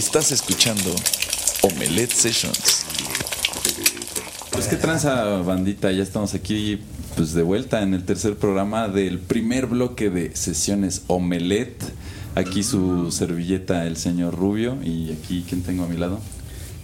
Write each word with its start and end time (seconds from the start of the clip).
Estás 0.00 0.32
escuchando 0.32 0.94
Omelette 1.60 2.10
Sessions. 2.14 2.86
Pues 4.50 4.66
qué 4.66 4.76
tranza 4.76 5.24
bandita, 5.42 5.92
ya 5.92 6.02
estamos 6.02 6.32
aquí 6.32 6.80
pues 7.16 7.34
de 7.34 7.42
vuelta 7.42 7.82
en 7.82 7.92
el 7.92 8.04
tercer 8.04 8.36
programa 8.36 8.88
del 8.88 9.18
primer 9.18 9.66
bloque 9.66 10.08
de 10.08 10.34
sesiones 10.34 11.02
Omelette. 11.08 11.82
Aquí 12.34 12.62
su 12.62 13.10
servilleta 13.12 13.86
el 13.86 13.98
señor 13.98 14.34
Rubio 14.34 14.78
y 14.82 15.12
aquí 15.12 15.44
quién 15.46 15.62
tengo 15.62 15.84
a 15.84 15.86
mi 15.86 15.98
lado. 15.98 16.18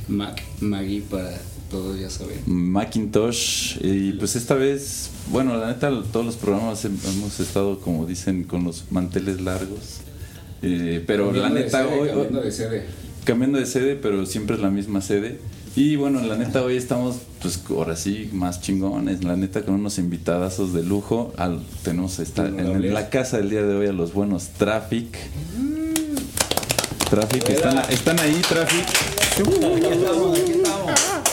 Mac, 0.09 0.43
Maggie 0.61 1.01
para 1.01 1.39
todos, 1.71 1.99
ya 1.99 2.11
saben. 2.11 2.43
Macintosh 2.45 3.79
y 3.81 4.13
pues 4.13 4.37
esta 4.37 4.55
vez, 4.57 5.09
bueno, 5.31 5.57
la 5.57 5.69
neta 5.69 5.91
todos 6.13 6.27
los 6.27 6.37
programas 6.37 6.85
hem- 6.85 6.99
hemos 7.09 7.41
estado 7.41 7.81
como 7.81 8.05
dicen 8.05 8.45
con 8.45 8.63
los 8.65 8.85
manteles 8.91 9.41
largos. 9.41 10.01
Eh, 10.63 11.03
pero 11.07 11.33
la 11.33 11.49
de 11.51 11.55
neta 11.65 11.83
sede, 11.85 11.99
hoy, 12.01 12.09
cambiando 12.09 12.41
de 12.41 12.51
sede. 12.53 12.87
Cambiando 13.27 13.59
de 13.59 13.67
sede, 13.67 13.97
pero 13.97 14.25
siempre 14.25 14.57
es 14.57 14.63
la 14.63 14.71
misma 14.71 15.03
sede. 15.03 15.39
Y 15.75 15.97
bueno, 15.97 16.23
la 16.23 16.37
neta 16.37 16.63
hoy 16.63 16.79
estamos, 16.79 17.17
pues 17.43 17.61
ahora 17.69 17.97
sí, 17.97 18.31
más 18.33 18.63
chingones. 18.63 19.23
La 19.25 19.37
neta 19.37 19.61
con 19.61 19.75
unos 19.75 19.99
invitadazos 19.99 20.73
de 20.73 20.83
lujo. 20.83 21.35
Al, 21.37 21.61
tenemos 21.83 22.19
esta, 22.19 22.47
en 22.47 22.95
la 22.95 23.11
casa 23.11 23.37
del 23.37 23.51
día 23.51 23.63
de 23.63 23.75
hoy 23.75 23.87
a 23.87 23.93
los 23.93 24.15
buenos 24.15 24.49
Traffic. 24.57 25.19
Traffic, 27.11 27.51
están, 27.51 27.79
están 27.91 28.19
ahí, 28.21 28.41
Traffic. 28.49 28.87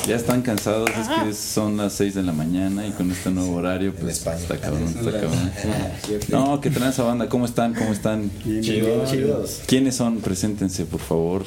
Ya 0.05 0.17
están 0.17 0.41
cansados, 0.41 0.89
es 0.89 1.07
que 1.07 1.33
son 1.33 1.77
las 1.77 1.94
6 1.94 2.16
de 2.16 2.23
la 2.23 2.33
mañana 2.33 2.85
y 2.85 2.91
con 2.91 3.09
este 3.11 3.31
nuevo 3.31 3.55
horario, 3.55 3.95
pues 3.95 4.27
está 4.27 4.57
cabrón, 4.57 4.83
está 4.83 5.11
cabrón. 5.11 5.52
No, 6.27 6.59
que 6.59 6.69
traen 6.69 6.91
esa 6.91 7.03
banda, 7.03 7.30
¿cómo 7.30 7.45
están? 7.45 7.73
¿Cómo 7.73 7.94
están? 7.94 8.30
Chidos. 8.44 9.61
¿Quiénes 9.66 9.95
son? 9.95 10.17
Preséntense, 10.17 10.83
por 10.83 11.00
favor. 11.00 11.45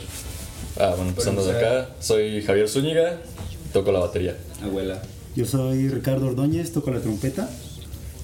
Ah, 0.79 0.93
bueno, 0.97 1.09
empezando 1.11 1.45
de 1.45 1.57
acá, 1.57 1.89
soy 2.01 2.43
Javier 2.43 2.69
Zúñiga, 2.69 3.19
toco 3.73 3.93
la 3.93 4.01
batería. 4.01 4.37
Abuela. 4.63 5.01
Yo 5.35 5.47
soy 5.47 5.89
Ricardo 5.89 6.27
Ordóñez, 6.27 6.73
toco 6.73 6.91
la 6.91 7.01
trompeta. 7.01 7.49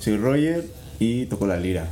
Soy 0.00 0.16
Roger 0.16 0.64
y 0.98 1.26
toco 1.26 1.46
la 1.46 1.56
lira. 1.56 1.86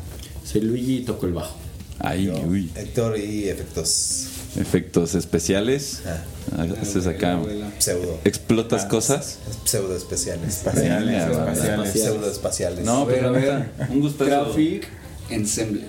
Soy 0.44 0.60
Luigi 0.62 0.98
y 0.98 1.00
toco 1.04 1.26
el 1.26 1.32
bajo. 1.32 1.56
Ahí, 1.98 2.28
uy. 2.30 2.70
Héctor 2.74 3.18
y 3.18 3.48
efectos 3.48 4.26
Efectos 4.58 5.14
especiales. 5.14 6.02
Ah. 6.06 6.66
Haces 6.80 7.06
acá. 7.06 7.34
Abuela. 7.34 7.70
pseudo. 7.78 8.18
Explotas 8.24 8.84
cosas. 8.86 9.38
Pseudo 9.64 9.94
especiales. 9.96 10.56
Espaciales, 10.56 11.30
espaciales. 11.30 11.92
Pseudo 11.92 12.30
espaciales. 12.30 12.84
No, 12.84 13.02
A 13.02 13.06
pero 13.06 13.28
a 13.28 13.30
la 13.32 13.38
ver. 13.38 13.70
un 13.90 14.00
gustazo. 14.00 14.28
Traffic 14.28 14.88
Ensemble. 15.30 15.82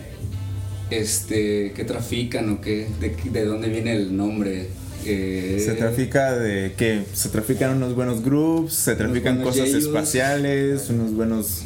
Este, 0.92 1.72
¿qué 1.76 1.84
trafican 1.86 2.50
o 2.50 2.62
qué? 2.62 2.88
¿De, 3.00 3.16
de 3.32 3.46
dónde 3.46 3.70
viene 3.70 3.94
el 3.94 4.16
nombre? 4.16 4.68
Eh, 5.06 5.62
Se 5.66 5.74
trafica 5.74 6.34
de 6.34 6.74
que 6.74 7.04
se 7.14 7.30
trafican 7.30 7.78
unos 7.78 7.96
buenos 7.96 8.22
groups, 8.24 8.74
se 8.74 8.96
trafican 8.96 9.42
cosas 9.42 9.70
espaciales, 9.70 10.90
unos 10.90 11.14
buenos 11.14 11.64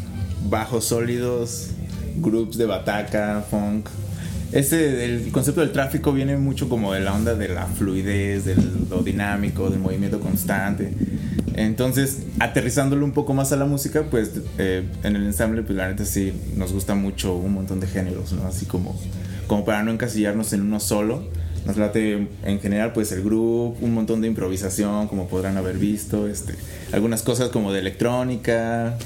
bajos 0.48 0.86
sólidos, 0.86 1.70
groups 2.18 2.58
de 2.58 2.66
bataca, 2.66 3.44
funk. 3.50 3.88
Este, 4.52 5.04
el 5.04 5.32
concepto 5.32 5.62
del 5.62 5.72
tráfico 5.72 6.14
viene 6.14 6.38
mucho 6.38 6.70
como 6.70 6.94
de 6.94 7.02
la 7.02 7.14
onda 7.14 7.34
de 7.34 7.50
la 7.50 7.66
fluidez, 7.66 8.46
de 8.46 8.56
lo 8.90 9.02
dinámico, 9.02 9.70
del 9.70 9.80
movimiento 9.80 10.20
constante. 10.20 10.94
Entonces, 11.58 12.20
aterrizándolo 12.40 13.06
un 13.06 13.14
poco 13.14 13.34
más 13.34 13.54
a 13.54 13.56
la 13.56 13.64
música, 13.64 14.04
pues 14.12 14.32
eh, 14.58 14.84
en 15.04 15.16
el 15.16 15.24
ensamble, 15.24 15.64
pues 15.64 15.78
la 15.78 15.88
neta 15.88 16.04
sí 16.04 16.34
nos 16.58 16.74
gusta 16.74 16.96
mucho 16.96 17.34
un 17.34 17.54
montón 17.54 17.80
de 17.80 17.88
géneros, 17.88 18.34
¿no? 18.34 18.46
Así 18.46 18.66
como, 18.66 19.00
como 19.48 19.64
para 19.64 19.82
no 19.82 19.92
encasillarnos 19.92 20.52
en 20.52 20.62
uno 20.62 20.82
solo. 20.82 21.24
Nos 21.66 21.78
late 21.78 22.28
en 22.44 22.60
general 22.60 22.94
pues 22.94 23.12
el 23.14 23.24
grupo, 23.24 23.76
un 23.80 23.94
montón 23.94 24.22
de 24.22 24.28
improvisación, 24.28 25.08
como 25.08 25.28
podrán 25.28 25.58
haber 25.58 25.78
visto, 25.78 26.28
este, 26.28 26.54
algunas 26.92 27.24
cosas 27.24 27.50
como 27.50 27.72
de 27.72 27.80
electrónica, 27.80 28.98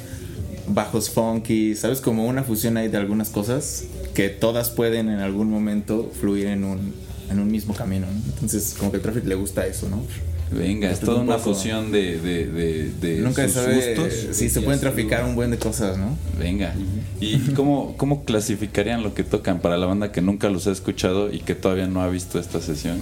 bajos 0.67 1.09
funky, 1.11 1.75
¿sabes? 1.75 2.01
Como 2.01 2.25
una 2.25 2.43
fusión 2.43 2.77
ahí 2.77 2.88
de 2.88 2.97
algunas 2.97 3.29
cosas 3.29 3.85
que 4.15 4.27
todas 4.27 4.71
pueden 4.71 5.07
en 5.09 5.19
algún 5.19 5.49
momento 5.49 6.11
fluir 6.19 6.47
en 6.47 6.63
un, 6.63 6.93
en 7.29 7.39
un 7.39 7.49
mismo 7.49 7.75
camino, 7.75 8.07
¿no? 8.07 8.33
Entonces 8.33 8.75
como 8.77 8.89
que 8.89 8.97
el 8.97 9.03
tráfico 9.03 9.27
le 9.27 9.35
gusta 9.35 9.65
eso, 9.67 9.88
¿no? 9.88 10.03
Venga, 10.51 10.89
es 10.89 10.99
toda 10.99 11.17
un 11.21 11.27
una 11.27 11.37
fusión 11.37 11.91
de, 11.91 12.19
de, 12.19 12.47
de, 12.47 12.91
de 12.99 13.17
Nunca 13.19 13.43
se 13.43 13.49
sus 13.53 13.61
sabe 13.61 13.95
gustos. 13.95 14.35
si 14.35 14.49
se 14.49 14.61
pueden 14.61 14.79
traficar 14.79 15.23
un 15.23 15.35
buen 15.35 15.51
de 15.51 15.57
cosas, 15.57 15.97
¿no? 15.97 16.17
Venga. 16.39 16.73
¿Y 17.21 17.37
cómo, 17.53 17.95
cómo 17.97 18.25
clasificarían 18.25 19.03
lo 19.03 19.13
que 19.13 19.23
tocan 19.23 19.59
para 19.59 19.77
la 19.77 19.85
banda 19.85 20.11
que 20.11 20.21
nunca 20.21 20.49
los 20.49 20.65
ha 20.67 20.71
escuchado 20.71 21.31
y 21.31 21.39
que 21.39 21.53
todavía 21.55 21.88
no 21.88 22.01
ha 22.01 22.09
visto 22.09 22.39
esta 22.39 22.61
sesión? 22.61 22.97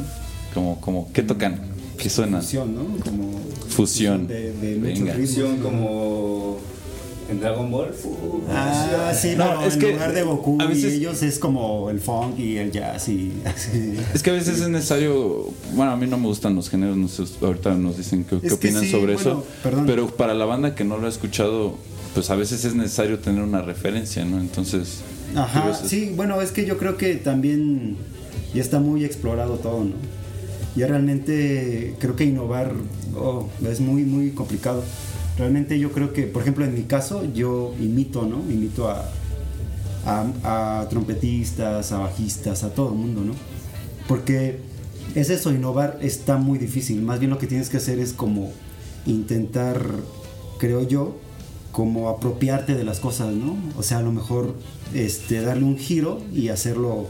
¿Cómo, 0.54 0.82
cómo, 0.82 1.10
¿Qué 1.14 1.22
tocan? 1.24 1.60
¿Qué 1.98 2.10
suena? 2.10 2.42
Fusión, 2.42 2.76
¿no? 2.76 2.86
Como 3.04 3.40
Fusión. 3.70 4.28
De, 4.28 4.52
Venga. 4.82 5.14
Fusión 5.14 5.58
como 5.58 6.60
en 7.30 7.40
Dragon 7.40 7.70
Ball. 7.70 7.92
Ah, 8.50 9.12
sí, 9.14 9.34
No, 9.38 9.46
pero 9.50 9.62
es 9.64 9.74
en 9.74 9.80
que 9.80 9.92
lugar 9.94 10.14
de 10.14 10.24
Goku 10.24 10.58
a 10.62 10.66
veces- 10.66 10.94
y 10.94 10.98
ellos 10.98 11.22
es 11.24 11.40
como 11.40 11.90
el 11.90 12.00
funk 12.00 12.40
y 12.40 12.58
el 12.58 12.72
jazz 12.72 13.10
y 13.10 13.34
así. 13.46 13.96
Es 14.14 14.24
que 14.24 14.30
a 14.30 14.34
veces 14.34 14.62
es 14.62 14.70
necesario, 14.70 15.50
bueno, 15.74 15.92
a 15.92 15.96
mí 15.98 16.08
no 16.08 16.18
me 16.18 16.28
gustan 16.28 16.56
los 16.56 16.70
géneros, 16.70 16.96
no 16.98 17.08
sé, 17.08 17.24
ahorita 17.42 17.74
nos 17.76 17.98
dicen 17.98 18.24
qué, 18.24 18.36
opinan 18.36 18.84
sí, 18.84 18.92
sobre 18.92 19.16
bueno, 19.16 19.20
eso, 19.32 19.46
perdón. 19.64 19.86
pero 19.86 20.08
para 20.08 20.34
la 20.34 20.46
banda 20.46 20.76
que 20.76 20.84
no 20.84 20.98
lo 20.98 21.08
ha 21.08 21.10
escuchado, 21.10 21.76
pues 22.14 22.30
a 22.30 22.36
veces 22.36 22.64
es 22.66 22.76
necesario 22.76 23.20
tener 23.20 23.44
una 23.44 23.62
referencia, 23.62 24.24
¿no? 24.26 24.40
Entonces, 24.40 25.02
Ajá, 25.36 25.74
sí, 25.74 26.14
bueno, 26.16 26.42
es 26.42 26.52
que 26.52 26.66
yo 26.66 26.78
creo 26.78 26.98
que 26.98 27.16
también 27.16 27.98
ya 28.54 28.62
está 28.62 28.80
muy 28.80 29.04
explorado 29.04 29.56
todo, 29.56 29.84
¿no? 29.84 29.94
Ya 30.76 30.88
realmente 30.88 31.96
creo 32.00 32.16
que 32.16 32.24
innovar 32.24 32.72
oh, 33.16 33.48
es 33.68 33.80
muy, 33.80 34.04
muy 34.04 34.32
complicado. 34.32 34.84
Realmente 35.38 35.78
yo 35.78 35.92
creo 35.92 36.14
que, 36.14 36.24
por 36.24 36.42
ejemplo, 36.42 36.66
en 36.66 36.74
mi 36.74 36.84
caso, 36.84 37.24
yo 37.34 37.74
imito, 37.80 38.26
¿no? 38.26 38.40
Imito 38.52 38.90
a, 38.90 39.06
a, 40.08 40.88
trompetistas, 40.90 41.92
a 41.92 42.00
bajistas, 42.00 42.64
a 42.64 42.74
todo 42.74 42.90
el 42.90 42.96
mundo, 42.96 43.22
¿no? 43.24 43.34
Porque 44.08 44.60
es 45.16 45.30
eso, 45.30 45.52
innovar 45.52 46.00
está 46.02 46.38
muy 46.38 46.58
difícil. 46.58 47.02
Más 47.02 47.20
bien 47.20 47.30
lo 47.30 47.38
que 47.38 47.48
tienes 47.48 47.70
que 47.70 47.78
hacer 47.78 48.00
es 48.00 48.14
como 48.14 48.52
intentar, 49.06 49.86
creo 50.58 50.88
yo, 50.88 51.18
como 51.72 52.10
apropiarte 52.10 52.74
de 52.74 52.84
las 52.84 53.00
cosas, 53.00 53.34
¿no? 53.34 53.58
O 53.78 53.84
sea, 53.84 54.00
a 54.00 54.02
lo 54.02 54.12
mejor 54.12 54.56
este, 54.94 55.42
darle 55.42 55.66
un 55.66 55.78
giro 55.78 56.20
y 56.34 56.50
hacerlo, 56.50 57.08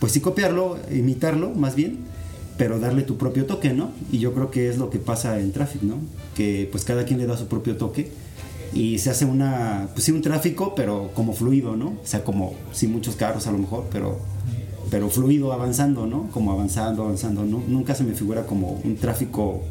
pues 0.00 0.12
sí 0.12 0.20
copiarlo, 0.20 0.78
imitarlo 0.90 1.50
más 1.50 1.76
bien, 1.76 1.98
pero 2.56 2.78
darle 2.78 3.02
tu 3.02 3.16
propio 3.16 3.46
toque, 3.46 3.72
¿no? 3.72 3.90
Y 4.10 4.18
yo 4.18 4.32
creo 4.34 4.50
que 4.50 4.68
es 4.68 4.78
lo 4.78 4.90
que 4.90 4.98
pasa 4.98 5.38
en 5.40 5.52
Traffic, 5.52 5.82
¿no? 5.82 5.96
Que 6.34 6.68
pues 6.70 6.84
cada 6.84 7.04
quien 7.04 7.18
le 7.18 7.26
da 7.26 7.36
su 7.36 7.46
propio 7.46 7.76
toque 7.76 8.10
y 8.74 8.98
se 8.98 9.10
hace 9.10 9.24
una, 9.24 9.88
pues 9.92 10.04
sí, 10.04 10.12
un 10.12 10.22
tráfico, 10.22 10.74
pero 10.74 11.10
como 11.14 11.34
fluido, 11.34 11.76
¿no? 11.76 11.88
O 11.88 12.06
sea, 12.06 12.24
como, 12.24 12.54
sí, 12.72 12.86
muchos 12.86 13.16
carros 13.16 13.46
a 13.46 13.52
lo 13.52 13.58
mejor, 13.58 13.86
pero, 13.90 14.18
pero 14.90 15.10
fluido, 15.10 15.52
avanzando, 15.52 16.06
¿no? 16.06 16.28
Como 16.30 16.52
avanzando, 16.52 17.04
avanzando, 17.04 17.44
¿no? 17.44 17.62
Nunca 17.68 17.94
se 17.94 18.04
me 18.04 18.14
figura 18.14 18.46
como 18.46 18.80
un 18.84 18.96
tráfico, 18.96 19.62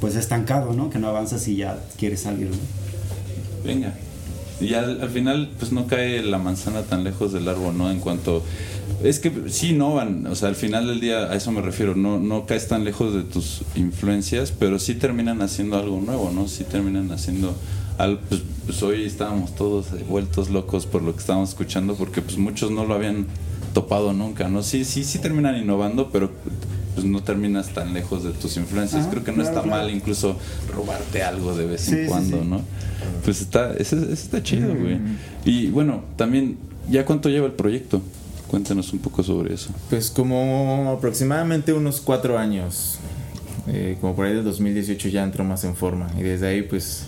pues 0.00 0.16
estancado, 0.16 0.72
¿no? 0.72 0.90
Que 0.90 0.98
no 0.98 1.08
avanzas 1.08 1.46
y 1.48 1.56
ya 1.56 1.78
quieres 1.96 2.20
salir, 2.20 2.48
¿no? 2.50 2.56
venga. 3.64 3.94
Y 4.60 4.74
al, 4.74 5.00
al 5.00 5.08
final, 5.08 5.50
pues 5.58 5.72
no 5.72 5.86
cae 5.86 6.22
la 6.22 6.38
manzana 6.38 6.82
tan 6.82 7.04
lejos 7.04 7.32
del 7.32 7.48
árbol, 7.48 7.76
¿no? 7.76 7.90
En 7.90 8.00
cuanto. 8.00 8.42
Es 9.02 9.18
que 9.18 9.32
sí 9.48 9.70
innovan, 9.70 10.26
o 10.26 10.34
sea, 10.34 10.50
al 10.50 10.56
final 10.56 10.86
del 10.86 11.00
día, 11.00 11.30
a 11.30 11.34
eso 11.34 11.50
me 11.52 11.62
refiero, 11.62 11.94
no, 11.94 12.18
no 12.18 12.44
caes 12.44 12.68
tan 12.68 12.84
lejos 12.84 13.14
de 13.14 13.22
tus 13.22 13.62
influencias, 13.74 14.52
pero 14.52 14.78
sí 14.78 14.94
terminan 14.94 15.40
haciendo 15.40 15.78
algo 15.78 16.00
nuevo, 16.00 16.30
¿no? 16.34 16.48
Sí 16.48 16.64
terminan 16.64 17.10
haciendo 17.10 17.54
al, 17.96 18.18
pues, 18.18 18.42
pues 18.66 18.82
hoy 18.82 19.04
estábamos 19.04 19.54
todos 19.54 19.86
vueltos 20.06 20.50
locos 20.50 20.84
por 20.84 21.02
lo 21.02 21.12
que 21.12 21.20
estábamos 21.20 21.50
escuchando, 21.50 21.94
porque 21.94 22.20
pues 22.20 22.36
muchos 22.36 22.70
no 22.70 22.84
lo 22.84 22.94
habían 22.94 23.26
topado 23.72 24.12
nunca, 24.12 24.48
¿no? 24.48 24.62
Sí, 24.62 24.84
sí, 24.84 25.04
sí 25.04 25.18
terminan 25.18 25.56
innovando, 25.56 26.10
pero 26.10 26.30
pues 27.00 27.10
no 27.10 27.22
terminas 27.22 27.68
tan 27.70 27.94
lejos 27.94 28.24
de 28.24 28.30
tus 28.32 28.56
influencias. 28.56 29.02
Ajá, 29.02 29.10
Creo 29.10 29.24
que 29.24 29.30
no 29.32 29.36
claro, 29.36 29.48
está 29.50 29.62
claro. 29.62 29.82
mal 29.82 29.90
incluso 29.94 30.36
robarte 30.74 31.22
algo 31.22 31.56
de 31.56 31.66
vez 31.66 31.80
Sí, 31.80 31.92
en 31.92 32.02
sí, 32.04 32.08
cuando, 32.08 32.40
sí. 32.40 32.46
¿no? 32.46 32.60
Pues 33.24 33.40
está, 33.40 33.72
ese, 33.74 33.96
ese 33.96 34.12
está 34.12 34.42
chido, 34.42 34.74
güey. 34.74 34.98
Y 35.44 35.68
bueno, 35.70 36.04
también, 36.16 36.58
¿ya 36.90 37.04
cuánto 37.04 37.28
lleva 37.28 37.46
el 37.46 37.52
proyecto? 37.52 38.02
Cuéntanos 38.48 38.92
un 38.92 38.98
poco 38.98 39.22
sobre 39.22 39.54
eso. 39.54 39.70
Pues 39.88 40.10
como 40.10 40.92
aproximadamente 40.96 41.72
unos 41.72 42.00
cuatro 42.00 42.38
años. 42.38 42.98
Eh, 43.68 43.96
como 44.00 44.16
por 44.16 44.26
ahí 44.26 44.34
del 44.34 44.44
2018 44.44 45.08
ya 45.08 45.22
entró 45.22 45.44
más 45.44 45.64
en 45.64 45.76
forma. 45.76 46.10
Y 46.18 46.22
desde 46.22 46.48
ahí 46.48 46.62
pues 46.62 47.04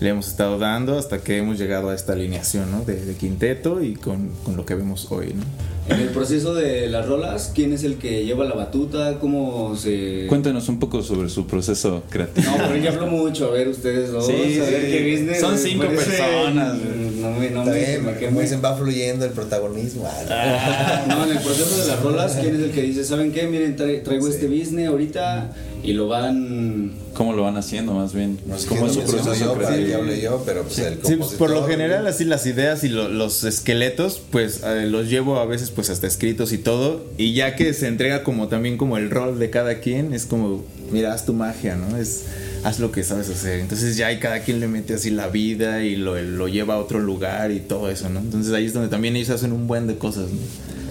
le 0.00 0.08
hemos 0.10 0.28
estado 0.28 0.58
dando 0.58 0.98
hasta 0.98 1.18
que 1.18 1.38
hemos 1.38 1.58
llegado 1.58 1.90
a 1.90 1.94
esta 1.94 2.12
alineación 2.14 2.70
¿no? 2.70 2.84
de, 2.84 3.04
de 3.04 3.14
quinteto 3.16 3.82
y 3.82 3.94
con, 3.94 4.30
con 4.44 4.56
lo 4.56 4.64
que 4.64 4.74
vemos 4.74 5.08
hoy. 5.10 5.34
¿no? 5.34 5.42
En 5.88 6.00
el 6.00 6.08
proceso 6.10 6.54
de 6.54 6.86
las 6.88 7.06
rolas, 7.06 7.50
¿quién 7.54 7.72
es 7.72 7.82
el 7.82 7.96
que 7.96 8.24
lleva 8.24 8.44
la 8.44 8.54
batuta? 8.54 9.18
¿Cómo 9.20 9.74
se...? 9.76 10.26
Cuéntenos 10.28 10.68
un 10.68 10.78
poco 10.78 11.02
sobre 11.02 11.28
su 11.30 11.46
proceso 11.46 12.02
creativo. 12.10 12.46
No, 12.50 12.68
pero 12.68 12.76
yo 12.76 12.90
hablo 12.90 13.06
mucho, 13.06 13.46
a 13.48 13.50
ver 13.52 13.68
ustedes 13.68 14.12
dos, 14.12 14.26
Sí, 14.26 14.32
a 14.60 14.64
ver 14.64 14.82
sí. 14.84 14.90
qué 14.92 15.10
business. 15.12 15.40
Son 15.40 15.56
cinco 15.58 15.86
personas. 15.86 16.76
No 16.78 17.30
me, 17.32 17.50
no 17.50 17.62
Está 17.72 18.00
me, 18.10 18.26
como 18.26 18.40
dicen, 18.42 18.60
va 18.64 18.76
fluyendo 18.76 19.24
el 19.24 19.32
protagonismo. 19.32 20.06
Ah, 20.06 20.24
Ah, 20.30 21.04
No, 21.08 21.24
en 21.24 21.30
el 21.36 21.42
proceso 21.42 21.76
de 21.82 21.86
las 21.88 22.00
rolas, 22.02 22.36
¿quién 22.40 22.54
es 22.56 22.62
el 22.62 22.70
que 22.70 22.82
dice, 22.82 23.04
¿saben 23.04 23.32
qué? 23.32 23.46
Miren, 23.48 23.76
tra- 23.76 24.02
traigo 24.02 24.28
este 24.28 24.46
business 24.46 24.88
ahorita 24.88 25.52
y 25.82 25.92
lo 25.94 26.08
van... 26.08 26.92
¿Cómo 27.14 27.32
lo 27.32 27.42
van 27.42 27.56
haciendo 27.56 27.94
más 27.94 28.14
bien? 28.14 28.38
No 28.46 28.56
sé 28.58 28.68
¿Cómo 28.68 28.86
es 28.86 28.92
su 28.92 29.00
proceso 29.02 29.34
yo, 29.34 29.54
que 29.58 29.64
creativo? 29.64 29.96
hable 29.98 30.20
yo, 30.20 30.42
pero 30.46 30.62
pues 30.62 30.78
el 30.78 30.94
Sí, 31.02 31.16
pues, 31.16 31.30
por 31.32 31.50
lo 31.50 31.56
compositor, 31.56 31.68
general 31.70 32.06
así 32.06 32.24
las 32.24 32.46
ideas 32.46 32.84
y 32.84 32.88
lo- 32.88 33.08
los 33.08 33.42
esqueletos 33.42 34.20
pues 34.30 34.62
eh, 34.64 34.86
los 34.86 35.08
llevo 35.08 35.38
a 35.40 35.46
veces 35.46 35.70
pues 35.78 35.90
hasta 35.90 36.08
escritos 36.08 36.52
y 36.52 36.58
todo 36.58 37.06
y 37.18 37.34
ya 37.34 37.54
que 37.54 37.72
se 37.72 37.86
entrega 37.86 38.24
como 38.24 38.48
también 38.48 38.76
como 38.76 38.96
el 38.96 39.10
rol 39.10 39.38
de 39.38 39.48
cada 39.48 39.78
quien 39.78 40.12
es 40.12 40.26
como 40.26 40.64
mira 40.90 41.14
haz 41.14 41.24
tu 41.24 41.34
magia 41.34 41.76
no 41.76 41.96
es 41.96 42.24
haz 42.64 42.80
lo 42.80 42.90
que 42.90 43.04
sabes 43.04 43.30
hacer 43.30 43.60
entonces 43.60 43.96
ya 43.96 44.08
hay 44.08 44.18
cada 44.18 44.40
quien 44.40 44.58
le 44.58 44.66
mete 44.66 44.94
así 44.94 45.10
la 45.10 45.28
vida 45.28 45.84
y 45.84 45.94
lo, 45.94 46.20
lo 46.20 46.48
lleva 46.48 46.74
a 46.74 46.78
otro 46.78 46.98
lugar 46.98 47.52
y 47.52 47.60
todo 47.60 47.92
eso 47.92 48.08
no 48.08 48.18
entonces 48.18 48.52
ahí 48.54 48.66
es 48.66 48.72
donde 48.72 48.88
también 48.88 49.14
ellos 49.14 49.30
hacen 49.30 49.52
un 49.52 49.68
buen 49.68 49.86
de 49.86 49.96
cosas 49.98 50.32
¿no? 50.32 50.38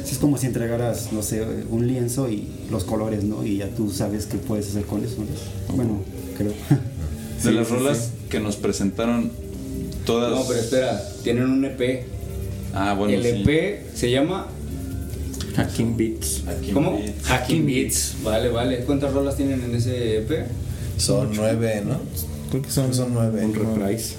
Sí, 0.05 0.13
es 0.13 0.19
como 0.19 0.37
si 0.37 0.45
entregaras, 0.45 1.11
no 1.11 1.21
sé, 1.21 1.45
un 1.69 1.85
lienzo 1.85 2.29
y 2.29 2.47
los 2.71 2.85
colores, 2.85 3.25
¿no? 3.25 3.45
Y 3.45 3.57
ya 3.57 3.67
tú 3.67 3.91
sabes 3.91 4.25
qué 4.25 4.37
puedes 4.37 4.69
hacer 4.69 4.85
con 4.85 5.03
eso. 5.03 5.17
¿no? 5.17 5.75
Bueno, 5.75 6.01
creo. 6.37 6.53
De 7.43 7.51
las 7.51 7.69
rolas 7.69 8.11
que 8.29 8.39
nos 8.39 8.55
presentaron 8.55 9.33
todas. 10.05 10.31
No, 10.31 10.47
pero 10.47 10.61
espera, 10.61 11.03
tienen 11.25 11.49
un 11.49 11.65
EP. 11.65 12.05
Ah, 12.73 12.93
bueno, 12.97 13.15
el 13.15 13.21
sí. 13.21 13.43
EP 13.45 13.93
se 13.93 14.09
llama... 14.09 14.47
Hacking 15.57 15.97
Beats 15.97 16.43
¿Cómo? 16.73 17.01
Hacking 17.23 17.65
Beats. 17.65 18.15
Vale, 18.23 18.49
vale. 18.49 18.79
¿Cuántas 18.85 19.11
rolas 19.11 19.35
tienen 19.35 19.61
en 19.63 19.75
ese 19.75 20.19
EP? 20.19 20.45
Son 20.97 21.29
nueve, 21.35 21.81
¿no? 21.85 21.99
creo 22.49 22.61
que 22.61 22.71
son 22.71 22.93
Son 22.93 23.13
nueve. 23.13 23.43
un 23.43 23.53
reprise 23.53 24.13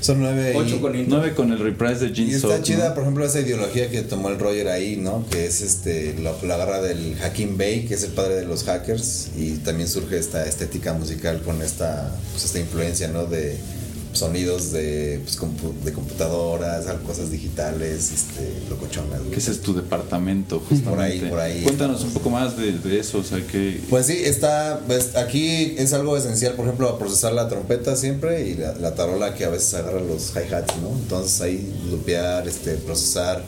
Son 0.00 0.20
nueve. 0.20 0.52
y- 0.54 0.56
Ocho 0.58 0.80
con 0.80 0.94
intro. 0.94 1.16
Nueve 1.18 1.34
con 1.34 1.50
el 1.52 1.58
reprise 1.58 2.06
de 2.06 2.10
Y 2.10 2.14
Gene 2.14 2.34
está 2.34 2.48
Soul, 2.48 2.62
chida, 2.62 2.88
¿no? 2.90 2.94
por 2.94 3.02
ejemplo, 3.04 3.24
esa 3.24 3.40
ideología 3.40 3.88
que 3.90 4.02
tomó 4.02 4.28
el 4.28 4.38
Roger 4.38 4.68
ahí, 4.68 4.96
¿no? 4.96 5.24
Que 5.30 5.46
es 5.46 5.62
este 5.62 6.14
lo- 6.20 6.36
la 6.46 6.56
garra 6.58 6.82
del 6.82 7.16
Hakim 7.22 7.56
Bey, 7.56 7.86
que 7.86 7.94
es 7.94 8.02
el 8.02 8.10
padre 8.12 8.34
de 8.36 8.44
los 8.44 8.64
hackers, 8.64 9.30
y 9.36 9.52
también 9.58 9.88
surge 9.88 10.18
esta 10.18 10.44
estética 10.46 10.92
musical 10.92 11.40
con 11.42 11.62
esta, 11.62 12.14
pues, 12.32 12.44
esta 12.44 12.58
influencia, 12.60 13.08
¿no? 13.08 13.24
De 13.26 13.56
sonidos 14.12 14.72
de, 14.72 15.20
pues, 15.24 15.38
compu- 15.38 15.72
de 15.84 15.92
computadoras, 15.92 16.84
cosas 17.06 17.30
digitales, 17.30 18.10
este, 18.12 18.52
locochonas. 18.70 19.18
güey. 19.20 19.30
Que 19.32 19.38
ese 19.38 19.50
es 19.52 19.60
tu 19.60 19.74
departamento, 19.74 20.60
justamente. 20.60 20.90
Por 20.90 21.00
ahí, 21.00 21.20
por 21.30 21.40
ahí. 21.40 21.62
Cuéntanos 21.62 22.02
un 22.04 22.10
poco 22.12 22.30
más 22.30 22.56
de, 22.56 22.72
de 22.78 22.98
eso, 23.00 23.18
o 23.18 23.24
sea, 23.24 23.38
que... 23.46 23.80
Pues 23.90 24.06
sí, 24.06 24.18
está, 24.24 24.80
pues, 24.86 25.16
aquí 25.16 25.74
es 25.78 25.92
algo 25.92 26.16
esencial, 26.16 26.54
por 26.54 26.66
ejemplo, 26.66 26.88
a 26.88 26.98
procesar 26.98 27.32
la 27.32 27.48
trompeta 27.48 27.96
siempre 27.96 28.48
y 28.48 28.54
la, 28.54 28.74
la 28.74 28.94
tarola 28.94 29.34
que 29.34 29.44
a 29.44 29.48
veces 29.48 29.72
agarra 29.74 30.00
los 30.00 30.32
hi-hats, 30.34 30.74
¿no? 30.82 30.88
Entonces 30.90 31.40
ahí 31.40 31.72
lupear, 31.90 32.46
este, 32.48 32.72
procesar 32.74 33.42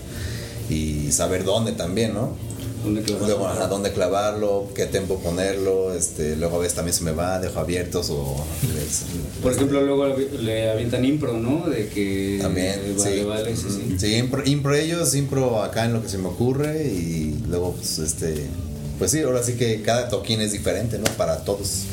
y 0.70 1.12
saber 1.12 1.44
dónde 1.44 1.72
también, 1.72 2.14
¿no? 2.14 2.36
¿Dónde 2.84 3.02
clavar? 3.02 3.26
Luego, 3.28 3.48
a 3.48 3.66
dónde 3.66 3.92
clavarlo, 3.92 4.68
qué 4.74 4.86
tempo 4.86 5.18
ponerlo, 5.18 5.92
este, 5.94 6.36
luego 6.36 6.56
a 6.56 6.58
veces 6.60 6.74
también 6.74 6.94
se 6.94 7.02
me 7.02 7.12
va, 7.12 7.40
dejo 7.40 7.58
abiertos 7.58 8.10
o... 8.10 8.36
les- 8.76 9.02
Por 9.42 9.52
ejemplo, 9.52 9.80
luego 9.82 10.14
le 10.40 10.70
avientan 10.70 11.04
impro, 11.04 11.32
¿no? 11.32 11.68
De 11.68 11.88
que... 11.88 12.38
También, 12.42 12.94
Vale, 12.98 13.16
sí. 13.18 13.24
vale, 13.24 13.56
sí, 13.56 13.66
sí. 13.70 13.96
Sí, 13.98 14.14
impro, 14.16 14.42
impro 14.46 14.74
ellos, 14.74 15.14
impro 15.14 15.62
acá 15.62 15.86
en 15.86 15.94
lo 15.94 16.02
que 16.02 16.08
se 16.08 16.18
me 16.18 16.28
ocurre 16.28 16.84
y 16.84 17.42
luego, 17.48 17.72
pues, 17.72 17.98
este... 17.98 18.46
Pues 18.98 19.10
sí, 19.10 19.22
ahora 19.22 19.42
sí 19.42 19.54
que 19.54 19.82
cada 19.82 20.08
toquín 20.08 20.40
es 20.40 20.52
diferente, 20.52 20.98
¿no? 20.98 21.04
Para 21.16 21.38
todos. 21.44 21.86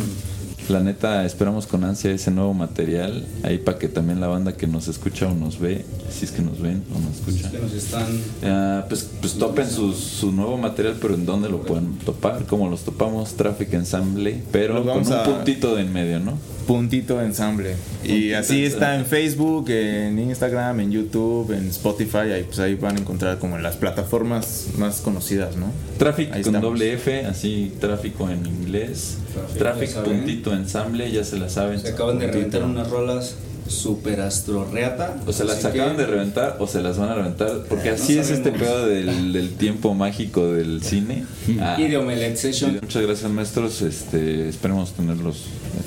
La 0.72 0.80
neta, 0.80 1.26
esperamos 1.26 1.68
con 1.68 1.84
ansia 1.84 2.12
ese 2.12 2.32
nuevo 2.32 2.54
material. 2.54 3.26
Ahí 3.44 3.58
para 3.58 3.78
que 3.78 3.90
también 3.90 4.22
la 4.22 4.28
banda 4.28 4.54
que 4.54 4.68
nos 4.68 4.88
escucha 4.88 5.28
o 5.28 5.36
nos 5.36 5.60
ve, 5.60 5.84
si 6.10 6.24
es 6.24 6.32
que 6.32 6.42
nos 6.42 6.62
ven 6.62 6.82
o 6.96 7.00
nos 7.00 7.18
escuchan, 7.18 7.62
nos 7.62 7.74
están... 7.74 8.06
ah, 8.44 8.86
pues, 8.88 9.10
pues 9.20 9.34
topen 9.34 9.70
su, 9.70 9.92
su 9.94 10.32
nuevo 10.32 10.58
material, 10.58 10.96
pero 11.02 11.16
¿en 11.16 11.26
dónde 11.26 11.50
lo 11.50 11.62
pueden 11.64 11.98
topar? 12.06 12.46
Como 12.46 12.70
los 12.70 12.82
topamos, 12.86 13.34
Traffic 13.34 13.74
Ensemble, 13.74 14.44
pero 14.54 14.82
con 14.86 15.06
un 15.06 15.12
a- 15.14 15.24
puntito 15.24 15.76
de 15.76 15.82
en 15.82 15.92
medio, 15.92 16.20
¿no? 16.22 16.38
Puntito 16.72 17.22
Ensamble. 17.22 17.76
Y 18.04 18.32
así 18.34 18.64
está 18.64 18.96
en 18.96 19.06
Facebook, 19.06 19.70
en 19.70 20.18
Instagram, 20.18 20.80
en 20.80 20.92
YouTube, 20.92 21.52
en 21.52 21.68
Spotify. 21.68 22.32
Ahí, 22.34 22.44
pues 22.44 22.60
ahí 22.60 22.76
van 22.76 22.96
a 22.96 23.00
encontrar 23.00 23.40
como 23.40 23.58
en 23.58 23.64
las 23.64 23.76
plataformas 23.76 24.68
más 24.78 25.02
conocidas, 25.02 25.58
¿no? 25.58 25.72
Traffic 25.98 26.28
Ahí 26.32 26.44
con 26.44 26.56
estamos. 26.56 26.62
doble 26.62 26.94
F, 26.94 27.26
así 27.26 27.74
tráfico 27.80 28.30
en 28.30 28.46
inglés. 28.46 29.18
Traffic, 29.58 29.94
puntito 30.04 30.54
ensamble, 30.54 31.12
ya 31.12 31.24
se 31.24 31.38
la 31.38 31.50
saben. 31.50 31.80
Se 31.80 31.90
acaban 31.90 32.20
de 32.20 32.28
Puntito. 32.28 32.38
reventar 32.38 32.64
unas 32.64 32.90
rolas 32.90 33.36
super 33.68 34.22
astro 34.22 34.68
reata. 34.72 35.16
O 35.26 35.32
se 35.34 35.44
las 35.46 35.64
acaban 35.66 35.96
que- 35.96 36.02
de 36.04 36.08
reventar 36.08 36.58
o 36.60 36.68
se 36.68 36.82
las 36.82 36.98
van 36.98 37.10
a 37.10 37.16
reventar. 37.16 37.64
Porque 37.70 37.90
así 37.92 38.18
es 38.18 38.30
este 38.30 38.52
pedo 38.52 38.86
del, 38.86 39.34
del 39.34 39.54
tiempo 39.56 39.94
mágico 39.94 40.48
del 40.54 40.82
cine. 40.84 41.26
Ah, 41.60 41.76
Y 41.80 41.88
de 41.88 41.98
Omelette 41.98 42.38
Session. 42.38 42.80
Muchas 42.82 43.02
gracias 43.04 43.32
maestros. 43.32 43.82
Este, 43.82 44.50
esperemos 44.50 44.92
tenerlos 44.94 45.46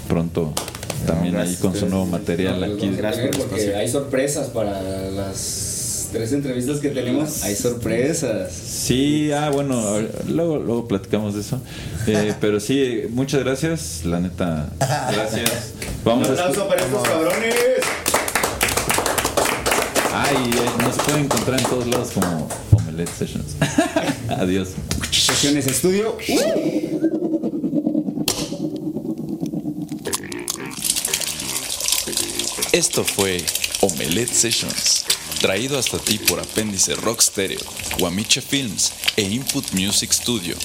también 0.09 0.55
también 1.07 1.37
ahí 1.37 1.55
con 1.57 1.75
su 1.77 1.87
nuevo 1.87 2.07
material 2.07 2.63
aquí. 2.65 2.89
Gracias 2.97 3.37
porque 3.37 3.75
hay 3.75 3.89
sorpresas 3.89 4.49
para 4.49 4.81
las 5.11 5.74
tres 6.15 6.33
entrevistas 6.33 6.79
que 6.79 6.91
tenemos. 6.91 7.43
Hay 7.43 7.57
sorpresas. 7.57 8.53
Sí, 8.53 9.33
ah, 9.33 9.51
bueno, 9.51 9.83
luego, 10.29 10.59
luego 10.59 10.89
platicamos 10.89 11.35
de 11.35 11.41
eso. 11.41 11.61
Eh, 12.07 12.33
pero 12.41 12.61
sí, 12.61 13.03
muchas 13.11 13.43
gracias, 13.43 14.05
la 14.05 14.21
neta, 14.21 14.71
gracias. 14.79 15.73
Vamos 16.05 16.29
Un 16.29 16.39
a 16.39 16.41
aplauso 16.41 16.69
para 16.69 16.83
estos 16.83 17.03
cabrones. 17.03 17.55
Ay, 20.13 20.37
eh, 20.37 20.83
nos 20.85 20.95
pueden 21.05 21.25
encontrar 21.25 21.59
en 21.59 21.67
todos 21.67 21.87
lados 21.89 22.11
como 22.15 22.49
Omelette 22.71 23.11
Sessions. 23.11 23.57
Adiós. 24.29 24.69
Sesiones 25.11 25.67
estudio. 25.67 26.17
Esto 32.71 33.05
fue 33.05 33.39
Omelette 33.81 34.33
Sessions, 34.33 35.04
traído 35.45 35.79
hasta 35.79 35.99
ti 35.99 36.17
por 36.17 36.41
Apéndice 36.41 36.95
Rock 36.95 37.21
Stereo, 37.21 37.61
Guamiche 37.99 38.41
Films 38.41 38.91
e 39.15 39.21
Input 39.21 39.73
Music 39.73 40.11
Studio. 40.11 40.57